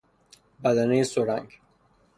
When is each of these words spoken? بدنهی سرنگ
بدنهی 0.63 1.03
سرنگ 1.03 1.59